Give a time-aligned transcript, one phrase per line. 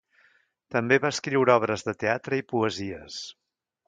[0.75, 3.19] També va escriure obres de teatre i poesies.